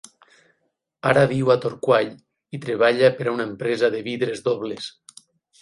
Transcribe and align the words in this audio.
Ara 1.09 1.25
viu 1.33 1.51
a 1.53 1.57
Torquay 1.65 2.09
i 2.59 2.63
treballa 2.65 3.13
per 3.21 3.29
a 3.29 3.35
una 3.39 3.47
empresa 3.51 3.91
de 3.97 4.03
vidres 4.09 4.43
dobles. 4.49 4.91